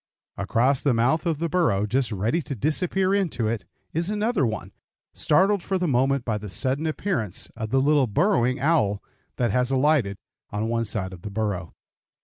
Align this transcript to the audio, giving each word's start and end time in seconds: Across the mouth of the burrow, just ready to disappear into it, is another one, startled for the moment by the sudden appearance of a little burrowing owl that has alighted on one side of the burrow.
Across 0.35 0.81
the 0.81 0.95
mouth 0.95 1.27
of 1.27 1.37
the 1.37 1.47
burrow, 1.47 1.85
just 1.85 2.11
ready 2.11 2.41
to 2.41 2.55
disappear 2.55 3.13
into 3.13 3.47
it, 3.47 3.65
is 3.93 4.09
another 4.09 4.47
one, 4.47 4.71
startled 5.13 5.61
for 5.61 5.77
the 5.77 5.87
moment 5.87 6.25
by 6.25 6.39
the 6.39 6.49
sudden 6.49 6.87
appearance 6.87 7.51
of 7.55 7.71
a 7.71 7.77
little 7.77 8.07
burrowing 8.07 8.59
owl 8.59 9.03
that 9.35 9.51
has 9.51 9.69
alighted 9.69 10.17
on 10.49 10.67
one 10.67 10.85
side 10.85 11.13
of 11.13 11.21
the 11.21 11.29
burrow. 11.29 11.75